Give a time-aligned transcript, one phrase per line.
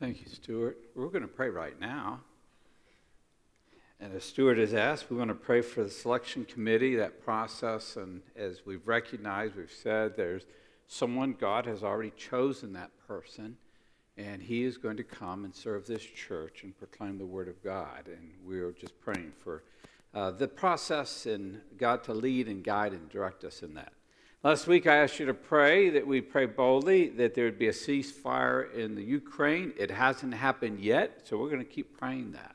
[0.00, 0.78] Thank you, Stuart.
[0.94, 2.20] We're going to pray right now.
[3.98, 7.96] And as Stuart has asked, we want to pray for the selection committee, that process.
[7.96, 10.46] And as we've recognized, we've said there's
[10.86, 13.56] someone God has already chosen that person,
[14.16, 17.60] and he is going to come and serve this church and proclaim the word of
[17.64, 18.06] God.
[18.06, 19.64] And we're just praying for
[20.14, 23.92] uh, the process and God to lead and guide and direct us in that.
[24.44, 27.66] Last week, I asked you to pray that we pray boldly that there would be
[27.66, 29.72] a ceasefire in the Ukraine.
[29.76, 32.54] It hasn't happened yet, so we're going to keep praying that.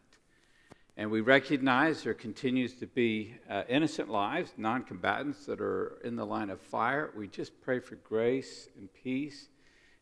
[0.95, 6.15] And we recognize there continues to be uh, innocent lives, non combatants that are in
[6.15, 7.11] the line of fire.
[7.17, 9.49] We just pray for grace and peace.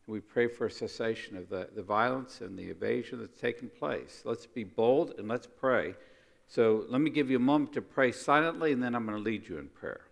[0.06, 3.68] And we pray for a cessation of the, the violence and the evasion that's taken
[3.68, 4.22] place.
[4.24, 5.96] Let's be bold and let's pray.
[6.46, 9.24] So let me give you a moment to pray silently, and then I'm going to
[9.24, 10.02] lead you in prayer.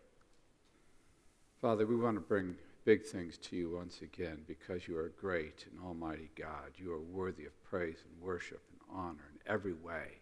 [1.60, 2.56] Father, we want to bring
[2.86, 6.72] big things to you once again because you are great and almighty God.
[6.76, 10.20] You are worthy of praise and worship and honor in every way.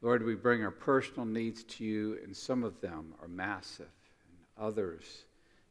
[0.00, 3.86] Lord, we bring our personal needs to you, and some of them are massive,
[4.28, 5.26] and others,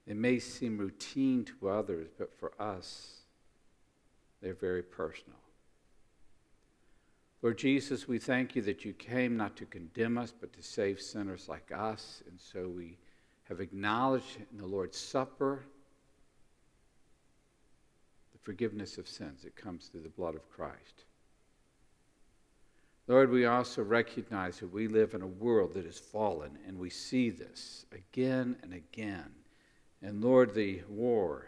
[0.05, 3.21] they may seem routine to others, but for us,
[4.41, 5.39] they're very personal.
[7.41, 11.01] Lord Jesus, we thank you that you came not to condemn us, but to save
[11.01, 12.97] sinners like us, and so we
[13.51, 15.65] have acknowledged in the Lord's Supper
[18.31, 21.03] the forgiveness of sins that comes through the blood of Christ.
[23.07, 26.89] Lord, we also recognize that we live in a world that is fallen, and we
[26.89, 29.29] see this again and again.
[30.01, 31.45] And Lord, the war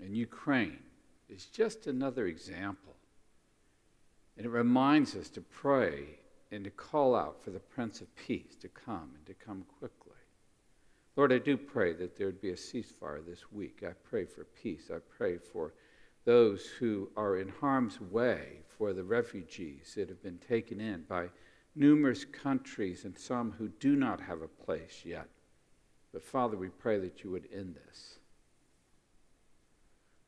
[0.00, 0.82] in Ukraine
[1.28, 2.94] is just another example.
[4.38, 8.56] And it reminds us to pray and to call out for the Prince of Peace
[8.62, 10.05] to come and to come quickly.
[11.16, 13.82] Lord, I do pray that there would be a ceasefire this week.
[13.82, 14.90] I pray for peace.
[14.94, 15.72] I pray for
[16.26, 21.28] those who are in harm's way, for the refugees that have been taken in by
[21.74, 25.28] numerous countries and some who do not have a place yet.
[26.12, 28.18] But Father, we pray that you would end this.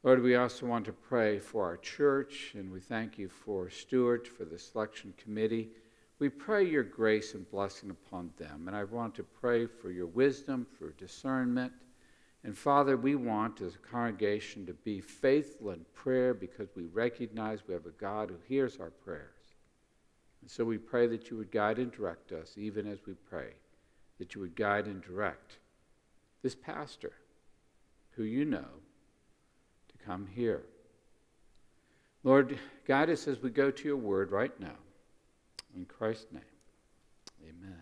[0.03, 4.27] Lord, we also want to pray for our church, and we thank you for Stuart,
[4.27, 5.71] for the selection committee.
[6.19, 8.65] We pray your grace and blessing upon them.
[8.67, 11.73] And I want to pray for your wisdom, for discernment.
[12.45, 17.61] And Father, we want as a congregation to be faithful in prayer because we recognize
[17.67, 19.55] we have a God who hears our prayers.
[20.41, 23.53] And so we pray that you would guide and direct us, even as we pray,
[24.19, 25.59] that you would guide and direct
[26.43, 27.13] this pastor
[28.13, 28.65] who you know
[29.89, 30.63] to come here.
[32.25, 34.77] Lord, guide us as we go to your word right now.
[35.79, 36.43] In Christ's name,
[37.41, 37.79] amen.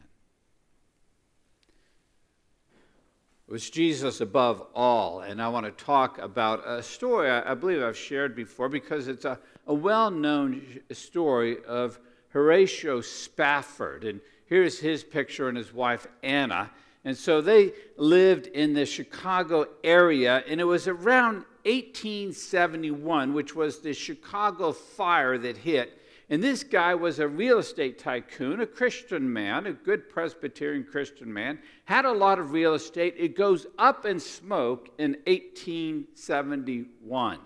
[3.48, 7.82] It was Jesus above all, and I want to talk about a story I believe
[7.82, 10.60] I've shared before because it's a, a well known
[10.92, 11.98] story of
[12.28, 14.04] Horatio Spafford.
[14.04, 16.70] And here's his picture and his wife Anna.
[17.06, 23.78] And so they lived in the Chicago area, and it was around 1871, which was
[23.78, 25.98] the Chicago fire that hit
[26.28, 31.32] and this guy was a real estate tycoon, a Christian man, a good Presbyterian Christian
[31.32, 33.14] man, had a lot of real estate.
[33.16, 37.38] It goes up in smoke in 1871.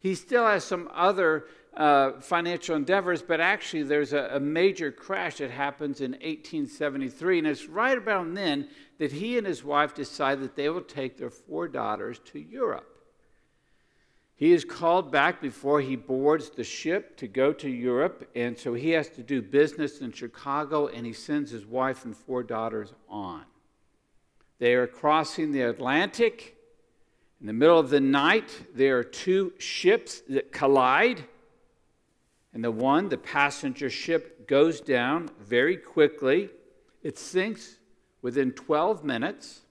[0.00, 1.44] He still has some other
[1.76, 7.38] uh, financial endeavors, but actually, there's a, a major crash that happens in 1873.
[7.38, 8.68] And it's right around then
[8.98, 12.97] that he and his wife decide that they will take their four daughters to Europe.
[14.38, 18.72] He is called back before he boards the ship to go to Europe, and so
[18.72, 22.92] he has to do business in Chicago, and he sends his wife and four daughters
[23.08, 23.42] on.
[24.60, 26.56] They are crossing the Atlantic.
[27.40, 31.24] In the middle of the night, there are two ships that collide,
[32.54, 36.48] and the one, the passenger ship, goes down very quickly.
[37.02, 37.78] It sinks
[38.22, 39.62] within 12 minutes.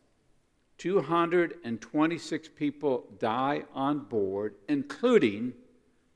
[0.77, 5.53] 226 people die on board, including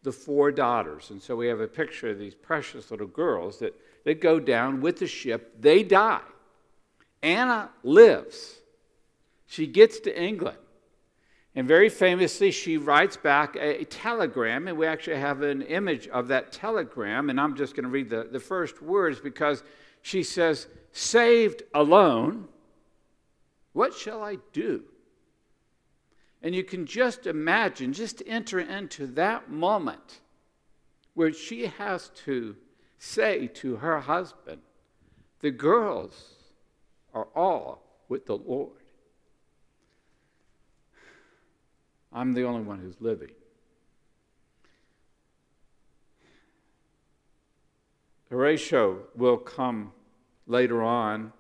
[0.04, 1.10] the four daughters.
[1.10, 3.74] And so we have a picture of these precious little girls that,
[4.06, 5.62] that go down with the ship.
[5.62, 6.22] They die.
[7.22, 8.60] Anna lives.
[9.48, 10.58] She gets to England.
[11.54, 16.08] And very famously, she writes back a, a, telegram, and we actually have an image
[16.08, 17.30] of that telegram.
[17.30, 19.64] And I'm just going to read the, the first words because
[20.02, 22.48] she says, Saved alone
[23.74, 24.84] what shall I do?
[26.42, 30.22] And you can just imagine, just enter into that moment
[31.14, 32.56] where she has to
[32.98, 34.62] say to her husband,
[35.40, 36.36] The girls
[37.14, 38.72] are all with the Lord.
[42.14, 43.32] I'm the only one who's living.
[48.30, 49.92] Horatio will come
[50.48, 51.34] later on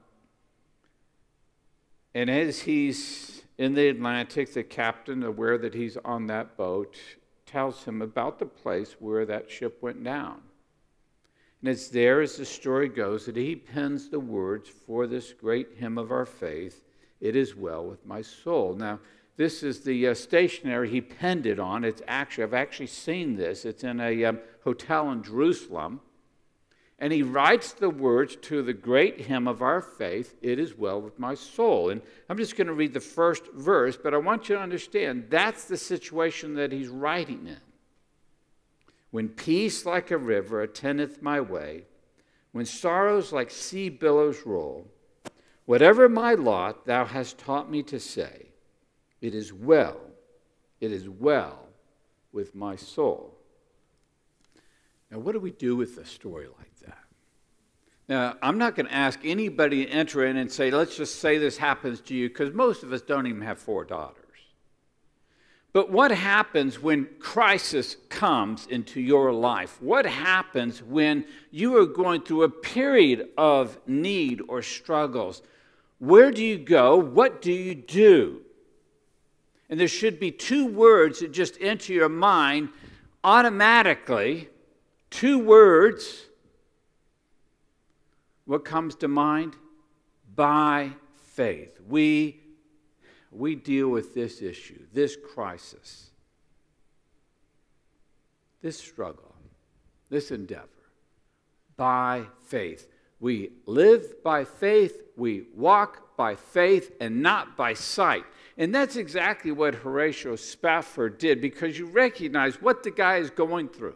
[2.13, 6.97] and as he's in the Atlantic, the captain, aware that he's on that boat,
[7.45, 10.41] tells him about the place where that ship went down.
[11.61, 15.75] And it's there, as the story goes, that he pens the words for this great
[15.77, 16.83] hymn of our faith
[17.19, 18.73] It is well with my soul.
[18.73, 18.99] Now,
[19.37, 21.83] this is the uh, stationery he penned it on.
[21.83, 23.63] It's actually, I've actually seen this.
[23.63, 26.01] It's in a um, hotel in Jerusalem.
[27.01, 31.01] And he writes the words to the great hymn of our faith, It is well
[31.01, 31.89] with my soul.
[31.89, 31.99] And
[32.29, 35.65] I'm just going to read the first verse, but I want you to understand that's
[35.65, 37.57] the situation that he's writing in.
[39.09, 41.85] When peace like a river attendeth my way,
[42.51, 44.87] when sorrows like sea billows roll,
[45.65, 48.49] whatever my lot, thou hast taught me to say,
[49.21, 49.99] It is well,
[50.79, 51.67] it is well
[52.31, 53.39] with my soul.
[55.09, 56.70] Now, what do we do with a story like?
[58.11, 61.37] Now, I'm not going to ask anybody to enter in and say, let's just say
[61.37, 64.17] this happens to you, because most of us don't even have four daughters.
[65.71, 69.81] But what happens when crisis comes into your life?
[69.81, 75.41] What happens when you are going through a period of need or struggles?
[75.99, 76.97] Where do you go?
[76.97, 78.41] What do you do?
[79.69, 82.71] And there should be two words that just enter your mind
[83.23, 84.49] automatically.
[85.09, 86.25] Two words.
[88.51, 89.55] What comes to mind?
[90.35, 91.79] By faith.
[91.87, 92.41] We
[93.31, 96.09] we deal with this issue, this crisis,
[98.61, 99.33] this struggle,
[100.09, 100.67] this endeavor
[101.77, 102.89] by faith.
[103.21, 108.25] We live by faith, we walk by faith, and not by sight.
[108.57, 113.69] And that's exactly what Horatio Spafford did because you recognize what the guy is going
[113.69, 113.95] through.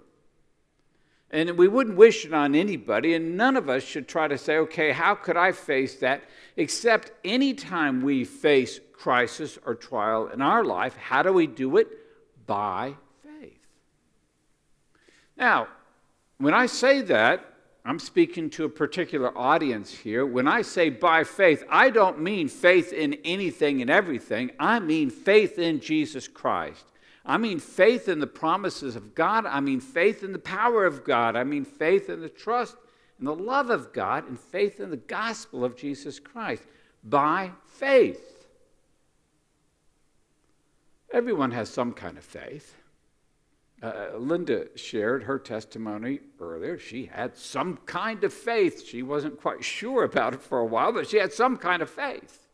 [1.32, 4.58] And we wouldn't wish it on anybody, and none of us should try to say,
[4.58, 6.24] okay, how could I face that?
[6.56, 11.88] Except anytime we face crisis or trial in our life, how do we do it?
[12.46, 13.60] By faith.
[15.36, 15.68] Now,
[16.38, 17.54] when I say that,
[17.88, 20.26] I'm speaking to a particular audience here.
[20.26, 24.52] When I say by faith, I don't mean faith in anything and everything.
[24.60, 26.84] I mean faith in Jesus Christ.
[27.26, 29.46] I mean faith in the promises of God.
[29.46, 31.36] I mean faith in the power of God.
[31.36, 32.76] I mean faith in the trust
[33.18, 36.64] and the love of God and faith in the gospel of Jesus Christ.
[37.04, 38.48] By faith.
[41.12, 42.76] Everyone has some kind of faith.
[43.82, 46.78] Uh, Linda shared her testimony earlier.
[46.78, 48.86] She had some kind of faith.
[48.86, 51.90] She wasn't quite sure about it for a while, but she had some kind of
[51.90, 52.45] faith.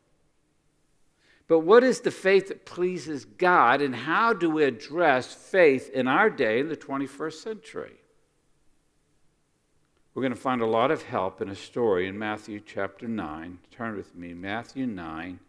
[1.52, 6.08] But what is the faith that pleases God, and how do we address faith in
[6.08, 7.98] our day in the 21st century?
[10.14, 13.60] We're going to find a lot of help in a story in Matthew chapter 9.
[13.70, 15.42] Turn with me, Matthew 9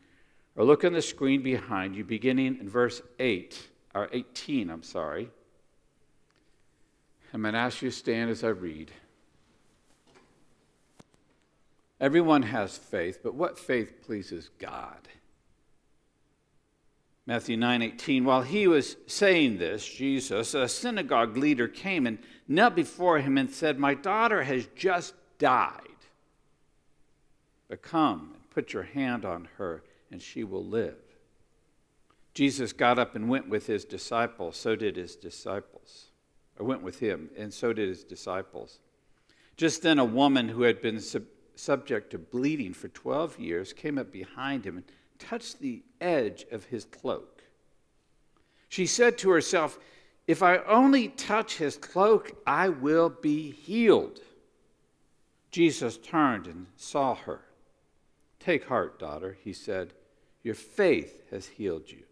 [0.56, 5.30] or look on the screen behind you, beginning in verse 8, or 18, I'm sorry.
[7.32, 8.90] I'm going to ask you to stand as I read.
[12.00, 14.98] Everyone has faith, but what faith pleases God?
[17.26, 23.20] Matthew 9:18 While he was saying this, Jesus, a synagogue leader came and knelt before
[23.20, 25.80] him and said, "My daughter has just died.
[27.68, 30.98] But come and put your hand on her and she will live.
[32.34, 34.56] Jesus got up and went with his disciples.
[34.56, 36.10] So did his disciples.
[36.60, 38.78] I went with him, and so did his disciples.
[39.56, 41.24] Just then, a woman who had been sub-
[41.56, 44.86] subject to bleeding for 12 years came up behind him and
[45.28, 47.42] touched the edge of his cloak.
[48.68, 49.78] She said to herself,
[50.26, 54.20] If I only touch his cloak, I will be healed.
[55.50, 57.42] Jesus turned and saw her.
[58.40, 59.92] Take heart, daughter, he said.
[60.42, 62.02] Your faith has healed you.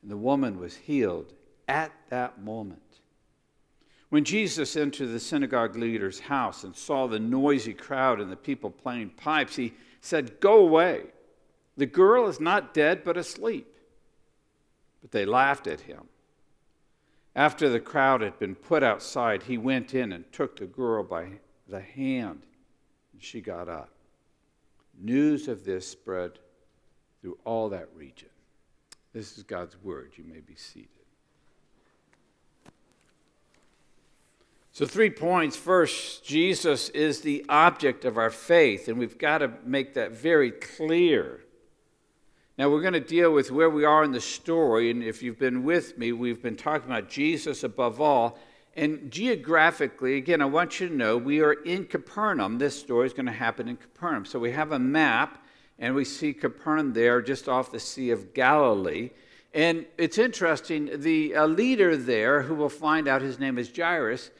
[0.00, 1.32] And the woman was healed
[1.68, 2.80] at that moment.
[4.08, 8.70] When Jesus entered the synagogue leader's house and saw the noisy crowd and the people
[8.70, 11.04] playing pipes, he said, Go away.
[11.82, 13.66] The girl is not dead, but asleep.
[15.00, 16.02] But they laughed at him.
[17.34, 21.26] After the crowd had been put outside, he went in and took the girl by
[21.66, 22.42] the hand,
[23.12, 23.90] and she got up.
[24.96, 26.38] News of this spread
[27.20, 28.28] through all that region.
[29.12, 30.12] This is God's word.
[30.14, 30.88] You may be seated.
[34.70, 35.56] So, three points.
[35.56, 40.52] First, Jesus is the object of our faith, and we've got to make that very
[40.52, 41.40] clear.
[42.58, 45.38] Now, we're going to deal with where we are in the story, and if you've
[45.38, 48.38] been with me, we've been talking about Jesus above all,
[48.74, 52.58] And geographically, again, I want you to know we are in Capernaum.
[52.58, 54.24] This story is going to happen in Capernaum.
[54.24, 55.44] So we have a map,
[55.78, 59.10] and we see Capernaum there just off the Sea of Galilee.
[59.52, 64.30] And it's interesting, the uh, leader there, who we'll find out his name is Jairus,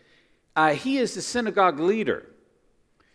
[0.56, 2.26] uh, he is the synagogue leader.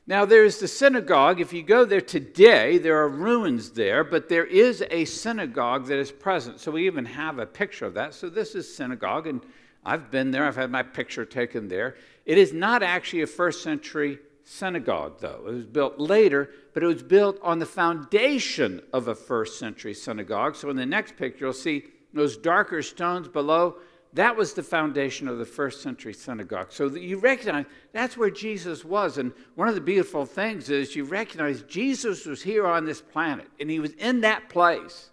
[0.09, 1.41] Now, there's the synagogue.
[1.41, 5.99] If you go there today, there are ruins there, but there is a synagogue that
[5.99, 6.61] is present.
[6.61, 8.13] So we even have a picture of that.
[8.13, 9.41] So this is synagogue, and
[9.83, 10.45] I've been there.
[10.45, 11.97] I've had my picture taken there.
[12.25, 15.43] It is not actually a first century synagogue, though.
[15.45, 19.93] It was built later, but it was built on the foundation of a first century
[19.93, 20.55] synagogue.
[20.55, 21.83] So in the next picture, you'll see
[22.13, 23.75] those darker stones below
[24.17, 26.71] that was the foundation of the first century synagogue.
[26.71, 29.17] So you recognize that's where Jesus was.
[29.17, 33.47] And one of the beautiful things is you recognize Jesus was here on this planet,
[33.59, 35.09] and he was in that place.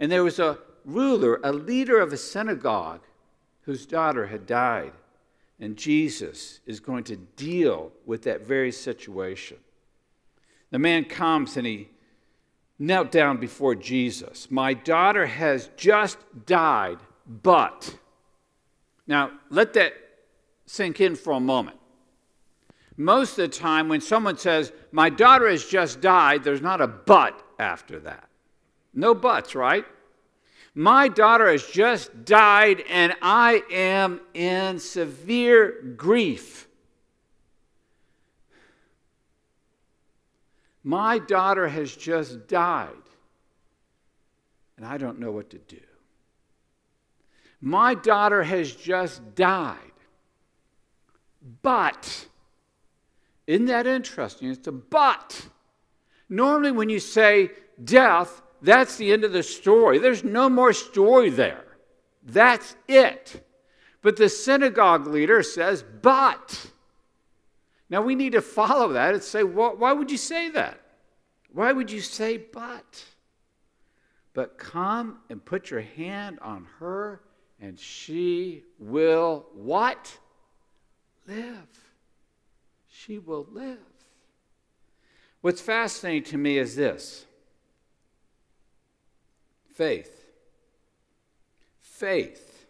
[0.00, 3.00] And there was a ruler, a leader of a synagogue,
[3.62, 4.92] whose daughter had died.
[5.58, 9.56] And Jesus is going to deal with that very situation.
[10.70, 11.88] The man comes and he
[12.78, 14.50] knelt down before Jesus.
[14.50, 17.98] My daughter has just died, but
[19.06, 19.94] now, let that
[20.66, 21.78] sink in for a moment.
[22.96, 26.86] Most of the time, when someone says, My daughter has just died, there's not a
[26.86, 28.28] but after that.
[28.94, 29.84] No buts, right?
[30.74, 36.68] My daughter has just died, and I am in severe grief.
[40.82, 42.92] My daughter has just died,
[44.76, 45.80] and I don't know what to do.
[47.60, 49.78] My daughter has just died.
[51.62, 52.26] But,
[53.46, 54.50] isn't that interesting?
[54.50, 55.48] It's a but.
[56.28, 57.50] Normally, when you say
[57.82, 59.98] death, that's the end of the story.
[59.98, 61.64] There's no more story there.
[62.24, 63.46] That's it.
[64.02, 66.70] But the synagogue leader says, but.
[67.88, 70.80] Now we need to follow that and say, well, why would you say that?
[71.52, 73.04] Why would you say but?
[74.34, 77.20] But come and put your hand on her
[77.60, 80.18] and she will what?
[81.26, 81.68] Live.
[82.88, 83.78] She will live.
[85.40, 87.24] What's fascinating to me is this
[89.72, 90.24] faith.
[91.80, 92.66] Faith.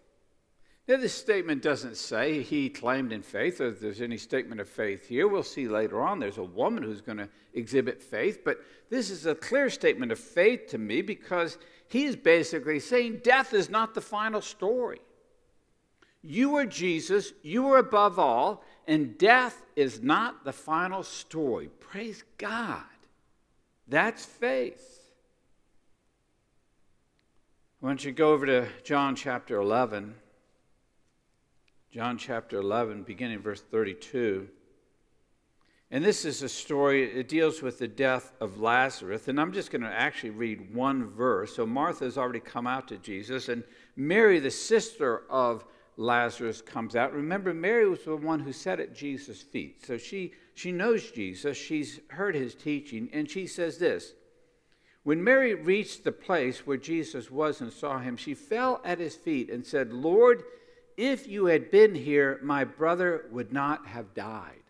[0.89, 5.09] Now, this statement doesn't say he claimed in faith, or there's any statement of faith
[5.09, 5.27] here.
[5.27, 9.27] We'll see later on there's a woman who's going to exhibit faith, but this is
[9.27, 13.95] a clear statement of faith to me because he is basically saying death is not
[13.95, 15.01] the final story.
[16.23, 21.69] You are Jesus, you are above all, and death is not the final story.
[21.81, 22.83] Praise God.
[23.87, 25.13] That's faith.
[27.81, 30.15] Why don't you go over to John chapter 11?
[31.93, 34.49] John chapter 11, beginning verse 32.
[35.91, 39.29] And this is a story, it deals with the death of Lazarus.
[39.29, 41.55] And I'm just going to actually read one verse.
[41.55, 43.63] So Martha has already come out to Jesus, and
[43.95, 45.65] Mary, the sister of
[45.97, 47.13] Lazarus, comes out.
[47.13, 49.87] Remember, Mary was the one who sat at Jesus' feet.
[49.87, 54.13] So she, she knows Jesus, she's heard his teaching, and she says this
[55.05, 59.15] When Mary reached the place where Jesus was and saw him, she fell at his
[59.15, 60.43] feet and said, Lord,
[60.97, 64.66] if you had been here, my brother would not have died.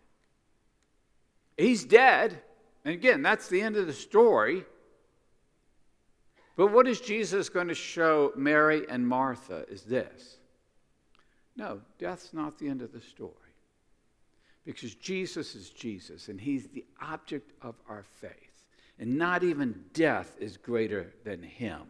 [1.57, 2.39] He's dead.
[2.85, 4.63] And again, that's the end of the story.
[6.55, 10.37] But what is Jesus going to show Mary and Martha is this.
[11.55, 13.33] No, death's not the end of the story.
[14.65, 18.65] Because Jesus is Jesus, and He's the object of our faith.
[18.99, 21.81] And not even death is greater than Him.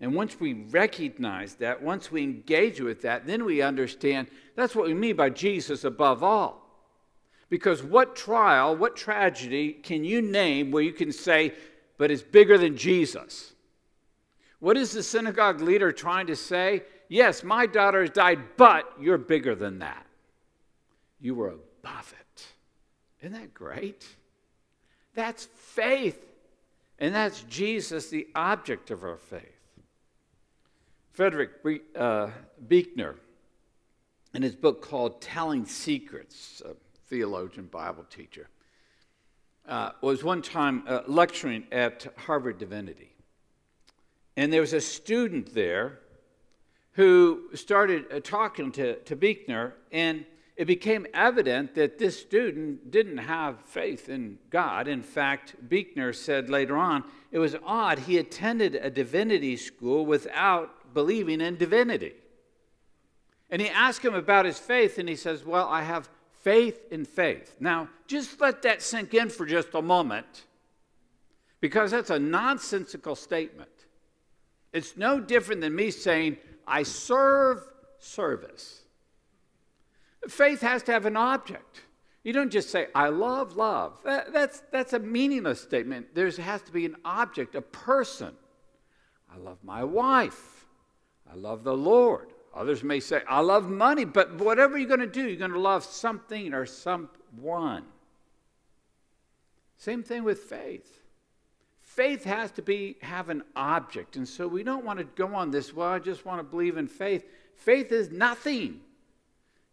[0.00, 4.86] And once we recognize that, once we engage with that, then we understand that's what
[4.86, 6.61] we mean by Jesus above all.
[7.52, 11.52] Because what trial, what tragedy can you name where you can say,
[11.98, 13.52] but it's bigger than Jesus?
[14.58, 16.84] What is the synagogue leader trying to say?
[17.10, 20.06] Yes, my daughter has died, but you're bigger than that.
[21.20, 22.46] You were above it.
[23.20, 24.06] Isn't that great?
[25.14, 26.24] That's faith.
[26.98, 29.60] And that's Jesus, the object of our faith.
[31.10, 31.50] Frederick
[31.94, 32.30] uh,
[32.66, 33.16] Buechner,
[34.32, 36.72] in his book called Telling Secrets, uh,
[37.12, 38.48] theologian, Bible teacher,
[39.68, 43.12] uh, was one time uh, lecturing at Harvard Divinity.
[44.34, 45.98] And there was a student there
[46.92, 50.24] who started uh, talking to, to Buechner, and
[50.56, 54.88] it became evident that this student didn't have faith in God.
[54.88, 57.98] In fact, Buechner said later on, it was odd.
[57.98, 62.14] He attended a divinity school without believing in divinity.
[63.50, 66.08] And he asked him about his faith, and he says, Well, I have
[66.42, 67.56] faith in faith.
[67.60, 70.44] Now, just let that sink in for just a moment,
[71.60, 73.70] because that's a nonsensical statement.
[74.72, 77.62] It's no different than me saying, I serve
[77.98, 78.82] service.
[80.28, 81.82] Faith has to have an object.
[82.24, 83.94] You don't just say, I love love.
[84.04, 86.14] That, that's, that's a meaningless statement.
[86.14, 88.34] There has to be an object, a person.
[89.32, 90.66] I love my wife.
[91.30, 92.31] I love the Lord.
[92.54, 95.58] Others may say, I love money, but whatever you're going to do, you're going to
[95.58, 97.84] love something or someone.
[99.78, 101.00] Same thing with faith.
[101.80, 104.16] Faith has to be have an object.
[104.16, 106.76] And so we don't want to go on this, well, I just want to believe
[106.76, 107.24] in faith.
[107.56, 108.80] Faith is nothing.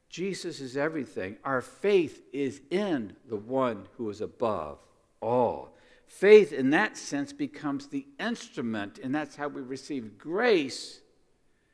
[0.10, 1.38] Jesus is everything.
[1.44, 4.80] Our faith is in the one who is above
[5.22, 5.76] all.
[6.08, 11.02] Faith, in that sense, becomes the instrument, and that's how we receive grace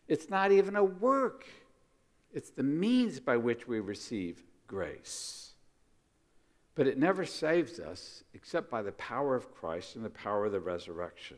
[0.07, 1.45] it's not even a work,
[2.33, 5.51] it's the means by which we receive grace.
[6.75, 10.51] But it never saves us except by the power of Christ and the power of
[10.51, 11.37] the resurrection.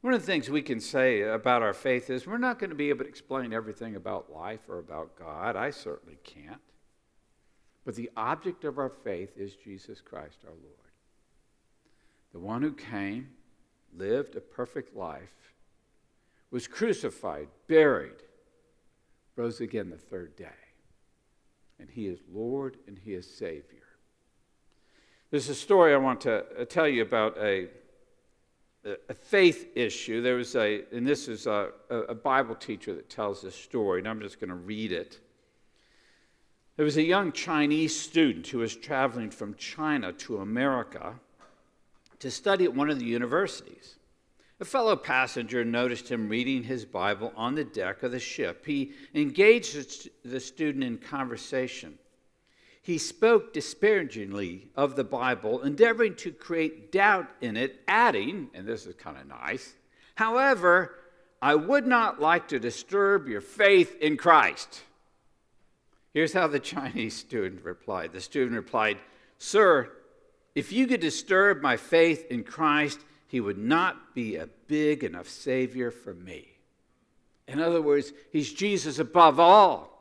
[0.00, 2.76] One of the things we can say about our faith is we're not going to
[2.76, 5.56] be able to explain everything about life or about God.
[5.56, 6.60] I certainly can't.
[7.84, 10.74] But the object of our faith is Jesus Christ our Lord.
[12.32, 13.30] The one who came,
[13.96, 15.54] lived a perfect life,
[16.50, 18.22] was crucified, buried,
[19.36, 20.46] rose again the third day.
[21.78, 23.82] And he is Lord and he is Savior.
[25.30, 27.68] There's a story I want to uh, tell you about a,
[28.84, 30.22] a faith issue.
[30.22, 34.08] There was a, and this is a, a Bible teacher that tells this story, and
[34.08, 35.20] I'm just going to read it.
[36.76, 41.14] There was a young Chinese student who was traveling from China to America
[42.20, 43.96] to study at one of the universities.
[44.58, 48.64] A fellow passenger noticed him reading his Bible on the deck of the ship.
[48.64, 51.98] He engaged the student in conversation.
[52.80, 58.86] He spoke disparagingly of the Bible, endeavoring to create doubt in it, adding, and this
[58.86, 59.74] is kind of nice,
[60.14, 60.94] however,
[61.42, 64.82] I would not like to disturb your faith in Christ.
[66.14, 68.12] Here's how the Chinese student replied.
[68.12, 68.98] The student replied,
[69.38, 69.92] Sir,
[70.54, 75.28] if you could disturb my faith in Christ, he would not be a big enough
[75.28, 76.48] Savior for me.
[77.48, 79.96] In other words, he's Jesus above all.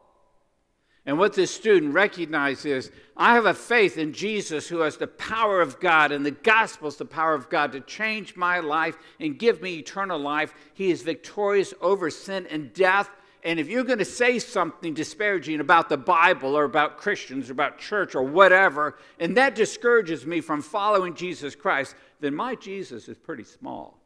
[1.08, 5.08] And what this student recognizes is I have a faith in Jesus who has the
[5.08, 8.98] power of God, and the gospel is the power of God to change my life
[9.20, 10.54] and give me eternal life.
[10.74, 13.10] He is victorious over sin and death.
[13.44, 17.52] And if you're going to say something disparaging about the Bible or about Christians or
[17.52, 23.08] about church or whatever, and that discourages me from following Jesus Christ, then my Jesus
[23.08, 24.00] is pretty small.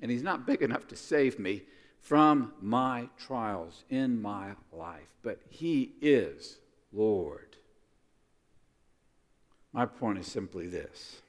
[0.00, 1.62] And he's not big enough to save me
[2.00, 5.08] from my trials in my life.
[5.22, 6.58] But he is
[6.92, 7.56] Lord.
[9.72, 11.20] My point is simply this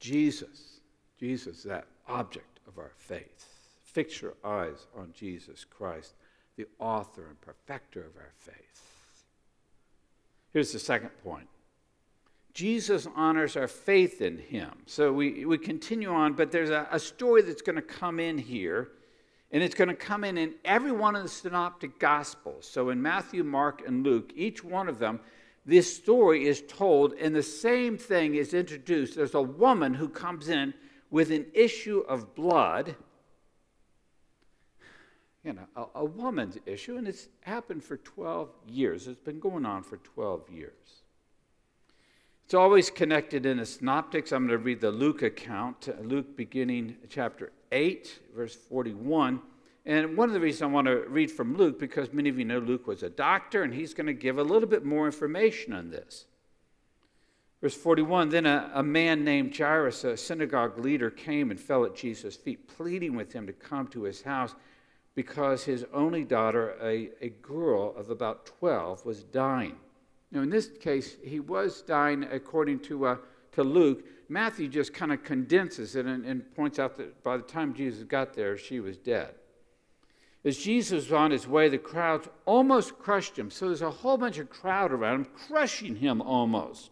[0.00, 0.80] Jesus,
[1.18, 3.46] Jesus, that object of our faith.
[3.82, 6.14] Fix your eyes on Jesus Christ,
[6.56, 8.82] the author and perfecter of our faith.
[10.52, 11.48] Here's the second point
[12.56, 14.70] Jesus honors our faith in him.
[14.86, 18.38] So we, we continue on, but there's a, a story that's going to come in
[18.38, 18.92] here,
[19.52, 22.66] and it's going to come in in every one of the synoptic gospels.
[22.66, 25.20] So in Matthew, Mark, and Luke, each one of them,
[25.66, 29.16] this story is told, and the same thing is introduced.
[29.16, 30.72] There's a woman who comes in
[31.10, 32.96] with an issue of blood.
[35.44, 39.08] You know, a, a woman's issue, and it's happened for 12 years.
[39.08, 41.02] It's been going on for 12 years.
[42.46, 44.30] It's always connected in the synoptics.
[44.30, 49.40] I'm going to read the Luke account, Luke beginning chapter 8, verse 41.
[49.84, 52.44] And one of the reasons I want to read from Luke, because many of you
[52.44, 55.72] know Luke was a doctor, and he's going to give a little bit more information
[55.72, 56.26] on this.
[57.60, 61.96] Verse 41 Then a, a man named Jairus, a synagogue leader, came and fell at
[61.96, 64.54] Jesus' feet, pleading with him to come to his house
[65.16, 69.74] because his only daughter, a, a girl of about 12, was dying.
[70.36, 73.16] Now, in this case, he was dying according to, uh,
[73.52, 74.04] to Luke.
[74.28, 78.02] Matthew just kind of condenses it and, and points out that by the time Jesus
[78.02, 79.30] got there, she was dead.
[80.44, 83.50] As Jesus was on his way, the crowds almost crushed him.
[83.50, 86.90] So there's a whole bunch of crowd around him, crushing him almost.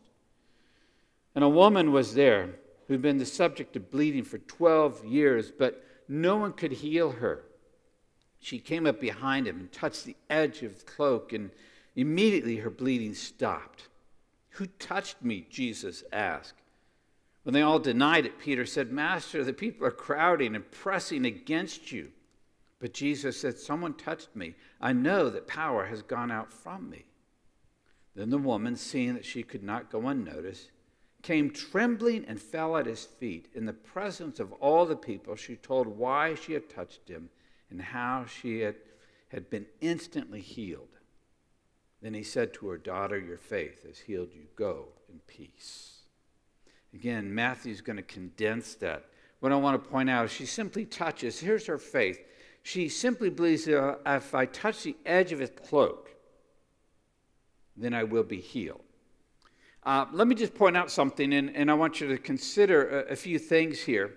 [1.34, 2.54] And a woman was there
[2.88, 7.44] who'd been the subject of bleeding for 12 years, but no one could heal her.
[8.40, 11.50] She came up behind him and touched the edge of the cloak, and
[11.96, 13.88] Immediately her bleeding stopped.
[14.50, 15.46] Who touched me?
[15.50, 16.54] Jesus asked.
[17.42, 21.92] When they all denied it, Peter said, Master, the people are crowding and pressing against
[21.92, 22.10] you.
[22.80, 24.54] But Jesus said, Someone touched me.
[24.80, 27.04] I know that power has gone out from me.
[28.14, 30.70] Then the woman, seeing that she could not go unnoticed,
[31.22, 33.48] came trembling and fell at his feet.
[33.54, 37.28] In the presence of all the people, she told why she had touched him
[37.70, 38.76] and how she had,
[39.28, 40.93] had been instantly healed.
[42.04, 44.42] Then he said to her, Daughter, your faith has healed you.
[44.56, 46.00] Go in peace.
[46.92, 49.06] Again, Matthew's going to condense that.
[49.40, 52.20] What I want to point out is she simply touches, here's her faith.
[52.62, 56.10] She simply believes that if I touch the edge of his cloak,
[57.74, 58.82] then I will be healed.
[59.82, 63.12] Uh, let me just point out something, and, and I want you to consider a,
[63.12, 64.12] a few things here.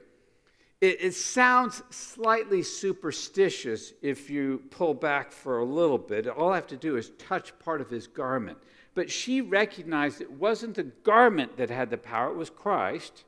[0.80, 6.28] It, it, sounds slightly superstitious if you pull back for a little bit.
[6.28, 8.60] All I have to do is touch part of his garment.
[8.94, 13.24] But she recognized it wasn't the garment that had the power, it was Christ.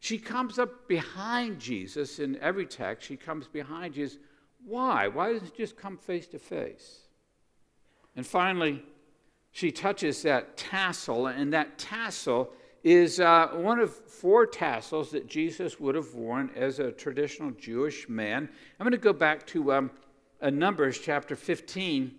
[0.00, 3.08] She comes up behind Jesus in every text.
[3.08, 4.18] She comes behind Jesus.
[4.64, 5.08] Why?
[5.08, 7.00] Why doesn't it just come face to face?
[8.16, 8.82] And finally,
[9.52, 12.50] she touches that tassel, and that tassel
[12.84, 18.10] is uh, one of four tassels that Jesus would have worn as a traditional Jewish
[18.10, 18.46] man.
[18.78, 19.90] I'm going to go back to um,
[20.42, 22.14] Numbers chapter 15,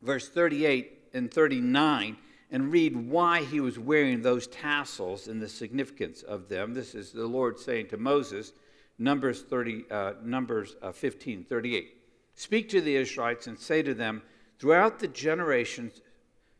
[0.00, 2.16] verse 38 and 39,
[2.52, 6.74] and read why he was wearing those tassels and the significance of them.
[6.74, 8.52] This is the Lord saying to Moses,
[9.00, 11.96] Numbers, 30, uh, Numbers uh, 15, 38.
[12.36, 14.22] Speak to the Israelites and say to them,
[14.60, 16.02] Throughout the generations,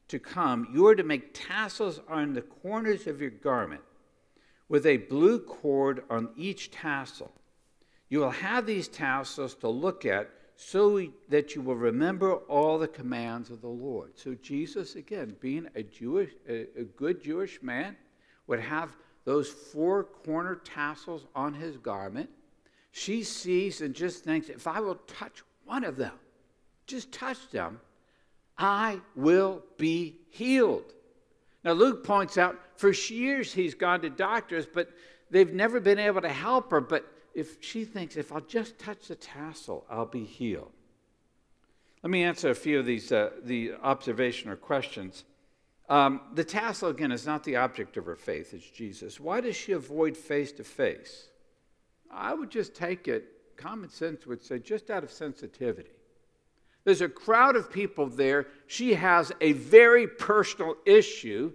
[0.08, 3.82] to come, you are to make tassels on the corners of your garment
[4.68, 7.32] with a blue cord on each tassel.
[8.08, 12.88] You will have these tassels to look at so that you will remember all the
[12.88, 14.12] commands of the Lord.
[14.18, 17.96] So Jesus, again, being a Jewish, a, a good Jewish man,
[18.46, 22.28] would have those four corner tassels on his garment.
[22.92, 26.14] She sees and just thinks, if I will touch one of them,
[26.86, 27.80] just touch them,
[28.62, 30.94] I will be healed.
[31.64, 34.88] Now, Luke points out for years he's gone to doctors, but
[35.30, 36.80] they've never been able to help her.
[36.80, 40.70] But if she thinks, if I'll just touch the tassel, I'll be healed.
[42.04, 45.24] Let me answer a few of these uh, the observation or questions.
[45.88, 49.18] Um, the tassel, again, is not the object of her faith, it's Jesus.
[49.18, 51.28] Why does she avoid face to face?
[52.12, 55.90] I would just take it, common sense would say, just out of sensitivity.
[56.84, 58.48] There's a crowd of people there.
[58.66, 61.52] She has a very personal issue.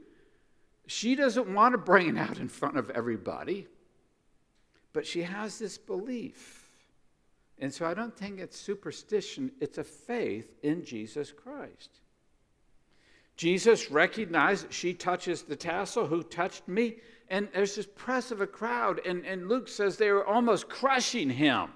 [0.87, 3.67] She doesn't want to bring it out in front of everybody,
[4.93, 6.69] but she has this belief.
[7.59, 11.89] And so I don't think it's superstition, it's a faith in Jesus Christ.
[13.35, 16.07] Jesus recognized she touches the tassel.
[16.07, 16.97] Who touched me?
[17.29, 21.29] And there's this press of a crowd, and, and Luke says they were almost crushing
[21.29, 21.69] him.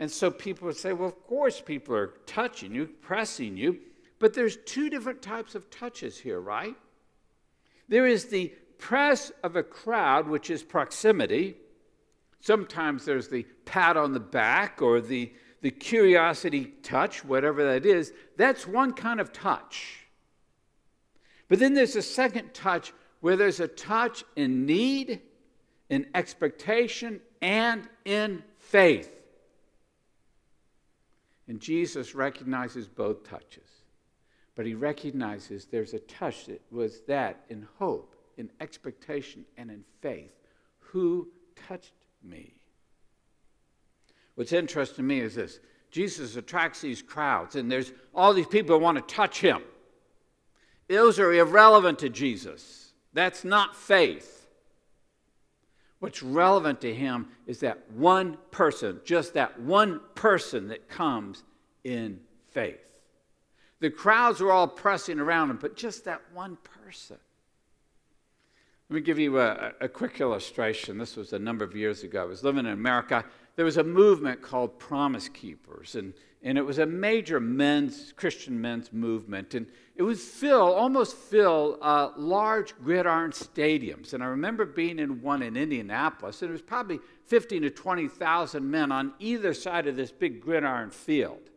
[0.00, 3.78] And so people would say, well, of course, people are touching you, pressing you.
[4.18, 6.74] But there's two different types of touches here, right?
[7.86, 11.56] There is the press of a crowd, which is proximity.
[12.40, 18.14] Sometimes there's the pat on the back or the, the curiosity touch, whatever that is.
[18.38, 20.06] That's one kind of touch.
[21.48, 25.20] But then there's a second touch where there's a touch in need,
[25.90, 29.19] in expectation, and in faith.
[31.50, 33.68] And Jesus recognizes both touches.
[34.54, 39.82] But he recognizes there's a touch that was that in hope, in expectation, and in
[40.00, 40.30] faith.
[40.78, 41.26] Who
[41.66, 42.54] touched me?
[44.36, 45.58] What's interesting to me is this
[45.90, 49.60] Jesus attracts these crowds, and there's all these people who want to touch him.
[50.88, 52.92] Those are irrelevant to Jesus.
[53.12, 54.39] That's not faith.
[56.00, 61.44] What's relevant to him is that one person, just that one person that comes
[61.84, 62.90] in faith.
[63.80, 67.18] The crowds were all pressing around him, but just that one person.
[68.88, 70.98] Let me give you a, a, quick illustration.
[70.98, 72.22] This was a number of years ago.
[72.22, 73.24] I was living in America.
[73.60, 78.58] There was a movement called Promise Keepers, and, and it was a major men's, Christian
[78.58, 79.52] men's movement.
[79.54, 84.14] And it would fill, almost fill, uh, large gridiron stadiums.
[84.14, 88.70] And I remember being in one in Indianapolis, and it was probably 15 to 20,000
[88.70, 91.50] men on either side of this big gridiron field.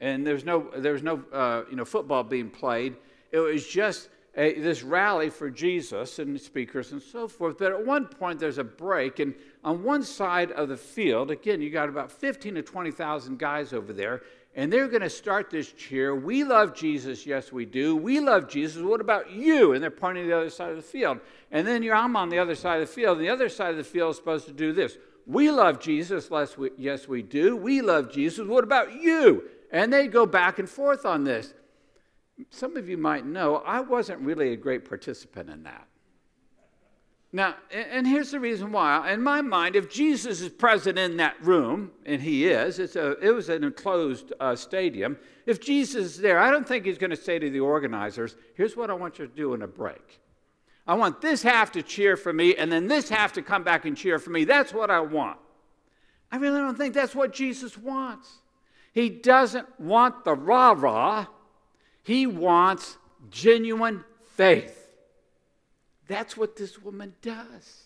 [0.00, 2.96] And there's no, there was no uh, you know, football being played.
[3.30, 4.08] It was just
[4.38, 7.58] a, this rally for Jesus and speakers and so forth.
[7.58, 9.34] But at one point, there's a break, and
[9.68, 13.92] on one side of the field, again, you got about 15 to 20,000 guys over
[13.92, 14.22] there,
[14.54, 16.16] and they're going to start this cheer.
[16.16, 17.94] We love Jesus, yes, we do.
[17.94, 18.82] We love Jesus.
[18.82, 19.74] What about you?
[19.74, 21.20] And they're pointing to the other side of the field.
[21.50, 23.72] And then you're, I'm on the other side of the field, and the other side
[23.72, 24.96] of the field is supposed to do this.
[25.26, 26.30] We love Jesus.
[26.78, 27.54] Yes, we do.
[27.54, 28.48] We love Jesus.
[28.48, 29.50] What about you?
[29.70, 31.52] And they go back and forth on this.
[32.48, 35.86] Some of you might know I wasn't really a great participant in that.
[37.30, 39.12] Now, and here's the reason why.
[39.12, 43.18] In my mind, if Jesus is present in that room, and he is, it's a,
[43.20, 45.18] it was an enclosed uh, stadium.
[45.44, 48.76] If Jesus is there, I don't think he's going to say to the organizers, here's
[48.76, 50.20] what I want you to do in a break.
[50.86, 53.84] I want this half to cheer for me, and then this half to come back
[53.84, 54.44] and cheer for me.
[54.44, 55.38] That's what I want.
[56.32, 58.38] I really don't think that's what Jesus wants.
[58.94, 61.26] He doesn't want the rah rah,
[62.02, 62.96] he wants
[63.30, 64.02] genuine
[64.34, 64.77] faith.
[66.08, 67.84] That's what this woman does.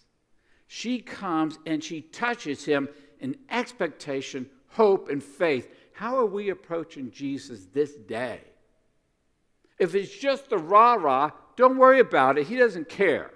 [0.69, 2.89] She comes and she touches him
[3.21, 5.69] in expectation, hope, and faith.
[5.93, 8.41] How are we approaching Jesus this day?
[9.79, 12.47] If it's just the rah rah, don't worry about it.
[12.47, 13.33] He doesn't care.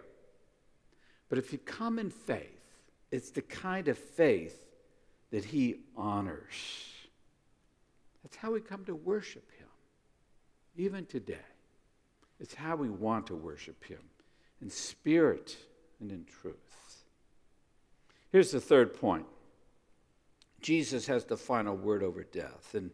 [1.29, 2.62] But if you come in faith,
[3.11, 4.64] it's the kind of faith
[5.33, 6.44] that he honors.
[8.22, 9.68] That's how we come to worship him,
[10.77, 11.37] even today.
[12.38, 13.99] It's how we want to worship him
[14.61, 15.57] in spirit
[16.01, 17.05] and in truth.
[18.33, 19.27] Here's the third point
[20.61, 22.75] Jesus has the final word over death.
[22.75, 22.90] And,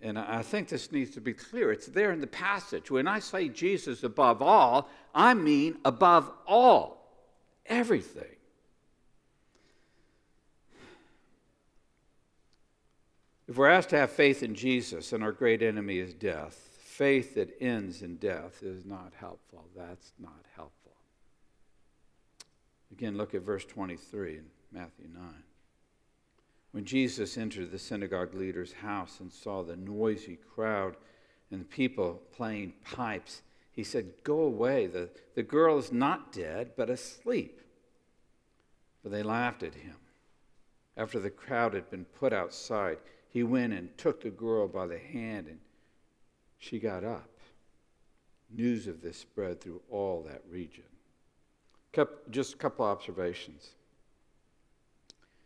[0.00, 1.72] and I think this needs to be clear.
[1.72, 2.90] It's there in the passage.
[2.90, 7.10] When I say Jesus above all, I mean above all,
[7.66, 8.36] everything.
[13.48, 17.34] If we're asked to have faith in Jesus and our great enemy is death, faith
[17.34, 19.66] that ends in death is not helpful.
[19.76, 20.85] That's not helpful.
[22.92, 25.22] Again, look at verse 23 in Matthew 9.
[26.72, 30.96] When Jesus entered the synagogue leader's house and saw the noisy crowd
[31.50, 34.86] and the people playing pipes, he said, Go away.
[34.86, 37.60] The, the girl is not dead, but asleep.
[39.02, 39.96] But they laughed at him.
[40.96, 44.98] After the crowd had been put outside, he went and took the girl by the
[44.98, 45.58] hand, and
[46.58, 47.28] she got up.
[48.50, 50.84] News of this spread through all that region.
[52.30, 53.70] Just a couple observations.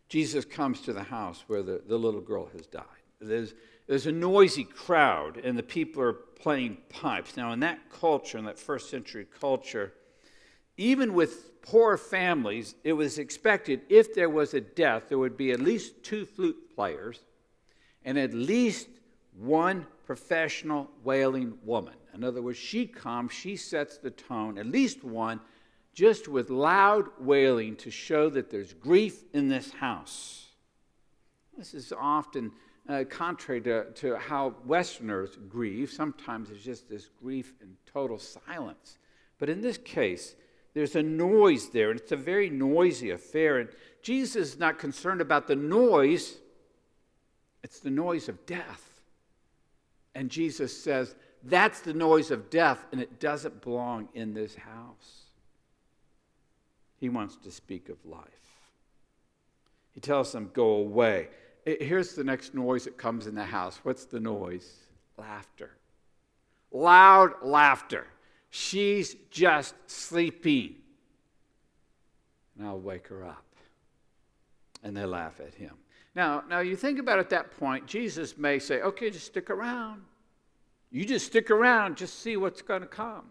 [0.08, 2.84] Jesus comes to the house where the, the little girl has died.
[3.20, 3.54] There's,
[3.86, 7.36] there's a noisy crowd, and the people are playing pipes.
[7.36, 9.92] Now, in that culture, in that first century culture,
[10.76, 15.52] even with poor families, it was expected if there was a death, there would be
[15.52, 17.20] at least two flute players
[18.04, 18.88] and at least
[19.38, 21.94] one professional wailing woman.
[22.14, 25.40] In other words, she comes, she sets the tone, at least one,
[25.94, 30.46] just with loud wailing to show that there's grief in this house.
[31.57, 32.53] This is often
[32.88, 35.90] uh, contrary to, to how Westerners grieve.
[35.90, 38.98] Sometimes there's just this grief in total silence.
[39.38, 40.35] But in this case,
[40.74, 43.59] there's a noise there, and it's a very noisy affair.
[43.59, 43.68] And
[44.03, 46.37] Jesus is not concerned about the noise,
[47.62, 49.00] it's the noise of death.
[50.14, 55.19] And Jesus says, That's the noise of death, and it doesn't belong in this house.
[57.00, 58.24] He wants to speak of life.
[59.92, 61.28] He tells them, Go away.
[61.64, 63.80] Here's the next noise that comes in the house.
[63.82, 64.76] What's the noise?
[65.16, 65.70] Laughter.
[66.70, 68.06] Loud laughter.
[68.50, 70.76] She's just sleeping.
[72.56, 73.44] And I'll wake her up.
[74.82, 75.74] And they laugh at him.
[76.14, 80.02] Now, now you think about at that point, Jesus may say, okay, just stick around.
[80.90, 83.26] You just stick around, just see what's going to come.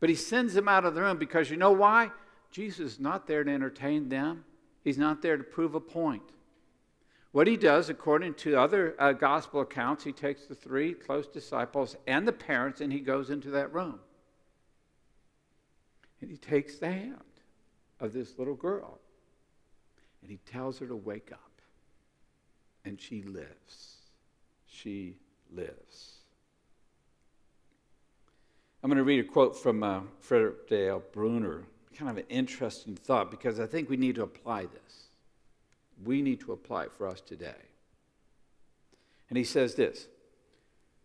[0.00, 2.10] But he sends them out of the room because you know why?
[2.50, 4.44] Jesus is not there to entertain them,
[4.82, 6.22] he's not there to prove a point.
[7.32, 11.96] What he does, according to other uh, gospel accounts, he takes the three close disciples
[12.06, 14.00] and the parents and he goes into that room.
[16.20, 17.14] And he takes the hand
[18.00, 18.98] of this little girl
[20.22, 21.40] and he tells her to wake up.
[22.84, 23.98] And she lives.
[24.66, 25.16] She
[25.52, 26.14] lives.
[28.82, 31.64] I'm going to read a quote from uh, Frederick Dale Bruner,
[31.96, 35.06] kind of an interesting thought because I think we need to apply this.
[36.04, 37.54] We need to apply it for us today.
[39.28, 40.08] And he says this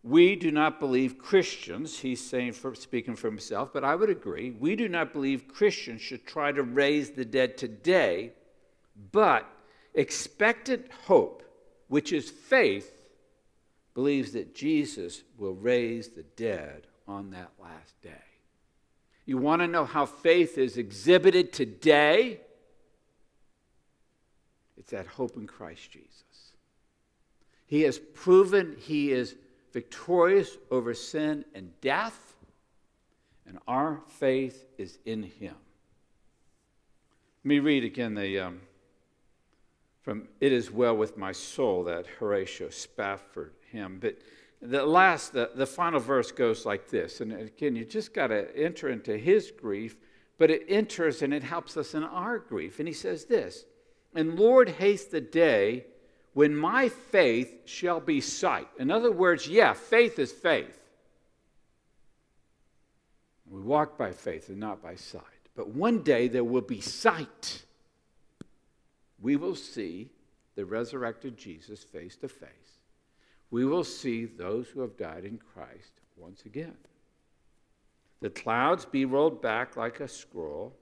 [0.02, 4.50] We do not believe Christians, he's saying, for, speaking for himself, but I would agree,
[4.50, 8.32] we do not believe Christians should try to raise the dead today,
[9.12, 9.46] but
[9.94, 11.42] expectant hope,
[11.88, 12.92] which is faith,
[13.94, 18.25] believes that Jesus will raise the dead on that last day.
[19.26, 22.40] You want to know how faith is exhibited today?
[24.78, 26.22] It's that hope in Christ Jesus.
[27.66, 29.34] He has proven he is
[29.72, 32.36] victorious over sin and death,
[33.46, 35.56] and our faith is in him.
[37.44, 38.60] Let me read again the, um,
[40.02, 43.98] from It Is Well With My Soul, that Horatio Spafford hymn.
[44.00, 44.18] But
[44.62, 47.20] the last, the, the final verse goes like this.
[47.20, 49.96] And again, you just got to enter into his grief,
[50.38, 52.78] but it enters and it helps us in our grief.
[52.78, 53.64] And he says this
[54.14, 55.86] And Lord, haste the day
[56.32, 58.68] when my faith shall be sight.
[58.78, 60.78] In other words, yeah, faith is faith.
[63.48, 65.22] We walk by faith and not by sight.
[65.54, 67.62] But one day there will be sight
[69.20, 70.10] we will see
[70.54, 72.48] the resurrected Jesus face to face.
[73.50, 76.76] We will see those who have died in Christ once again.
[78.20, 80.74] The clouds be rolled back like a scroll.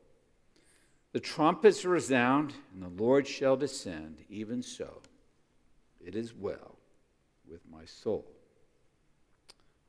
[1.12, 4.18] The trumpets resound, and the Lord shall descend.
[4.28, 5.02] Even so,
[6.04, 6.76] it is well
[7.48, 8.26] with my soul.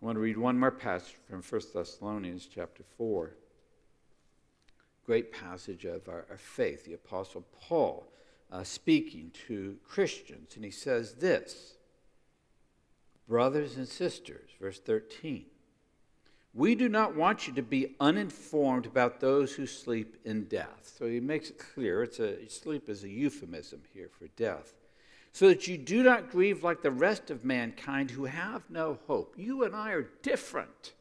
[0.01, 3.31] I want to read one more passage from 1 Thessalonians chapter 4.
[5.05, 6.85] Great passage of our, our faith.
[6.85, 8.11] The Apostle Paul
[8.51, 10.55] uh, speaking to Christians.
[10.55, 11.75] And he says this
[13.27, 15.45] Brothers and sisters, verse 13,
[16.53, 20.93] we do not want you to be uninformed about those who sleep in death.
[20.97, 24.73] So he makes it clear it's a, sleep is a euphemism here for death.
[25.33, 29.35] So that you do not grieve like the rest of mankind who have no hope.
[29.37, 30.93] You and I are different.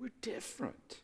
[0.00, 1.00] We're different.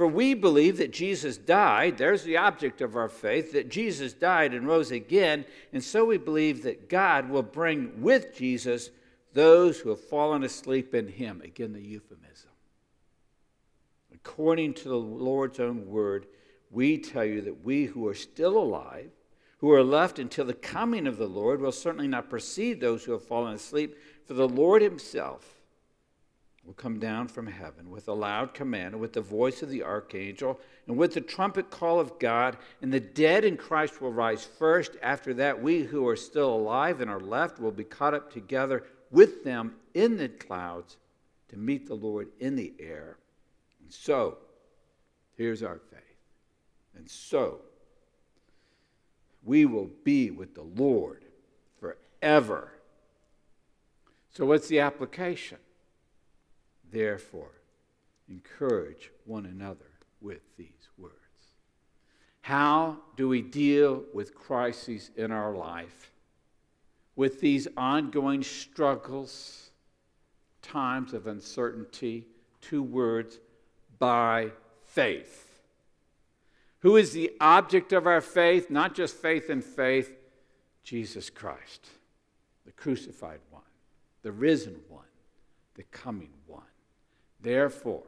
[0.00, 4.54] For we believe that Jesus died, there's the object of our faith, that Jesus died
[4.54, 8.88] and rose again, and so we believe that God will bring with Jesus
[9.34, 11.42] those who have fallen asleep in him.
[11.44, 12.48] Again, the euphemism.
[14.14, 16.28] According to the Lord's own word,
[16.70, 19.10] we tell you that we who are still alive,
[19.58, 23.12] who are left until the coming of the Lord, will certainly not precede those who
[23.12, 25.59] have fallen asleep, for the Lord himself
[26.64, 30.60] will come down from heaven with a loud command, with the voice of the archangel,
[30.86, 34.92] and with the trumpet call of God, and the dead in Christ will rise first.
[35.02, 38.84] After that, we who are still alive and are left will be caught up together
[39.10, 40.96] with them in the clouds
[41.48, 43.16] to meet the Lord in the air.
[43.82, 44.38] And so,
[45.36, 46.00] here's our faith.
[46.96, 47.60] And so,
[49.42, 51.24] we will be with the Lord
[51.80, 52.72] forever.
[54.32, 55.58] So, what's the application?
[56.90, 57.52] Therefore,
[58.28, 61.14] encourage one another with these words.
[62.42, 66.10] How do we deal with crises in our life?
[67.16, 69.70] With these ongoing struggles,
[70.62, 72.26] times of uncertainty,
[72.60, 73.38] two words,
[73.98, 74.50] by
[74.86, 75.60] faith.
[76.80, 78.70] Who is the object of our faith?
[78.70, 80.16] Not just faith in faith,
[80.82, 81.88] Jesus Christ,
[82.64, 83.62] the crucified one,
[84.22, 85.04] the risen one,
[85.74, 86.62] the coming one.
[87.42, 88.06] Therefore,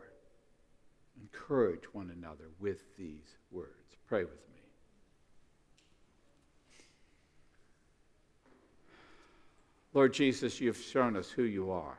[1.21, 3.97] encourage one another with these words.
[4.07, 4.63] Pray with me.
[9.95, 11.99] Lord Jesus, you've shown us who you are.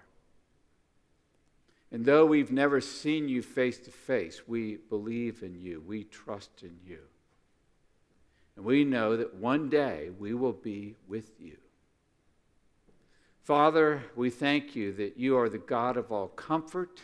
[1.92, 5.84] And though we've never seen you face to face, we believe in you.
[5.86, 7.00] We trust in you.
[8.56, 11.58] And we know that one day we will be with you.
[13.44, 17.02] Father, we thank you that you are the God of all comfort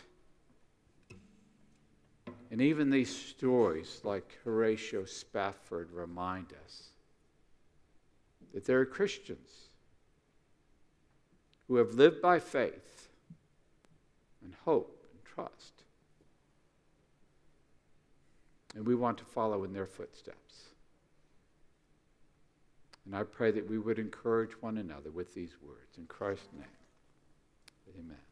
[2.50, 6.88] and even these stories, like Horatio Spafford, remind us
[8.52, 9.68] that there are Christians
[11.68, 13.08] who have lived by faith
[14.42, 15.84] and hope and trust.
[18.74, 20.64] And we want to follow in their footsteps.
[23.06, 25.98] And I pray that we would encourage one another with these words.
[25.98, 26.64] In Christ's name,
[27.96, 28.29] amen.